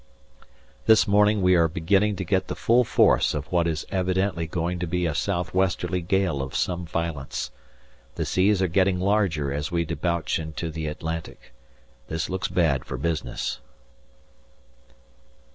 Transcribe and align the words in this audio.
This 0.87 1.07
morning 1.07 1.43
we 1.43 1.53
are 1.55 1.67
beginning 1.67 2.15
to 2.15 2.25
get 2.25 2.47
the 2.47 2.55
full 2.55 2.83
force 2.83 3.35
of 3.35 3.45
what 3.51 3.67
is 3.67 3.85
evidently 3.91 4.47
going 4.47 4.79
to 4.79 4.87
be 4.87 5.05
a 5.05 5.13
south 5.13 5.53
westerly 5.53 6.01
gale 6.01 6.41
of 6.41 6.55
some 6.55 6.87
violence. 6.87 7.51
The 8.15 8.25
seas 8.25 8.63
are 8.63 8.67
getting 8.67 8.99
larger 8.99 9.53
as 9.53 9.71
we 9.71 9.85
debouch 9.85 10.39
into 10.39 10.71
the 10.71 10.87
Atlantic. 10.87 11.53
This 12.07 12.31
looks 12.31 12.47
bad 12.47 12.83
for 12.83 12.97
business. 12.97 13.59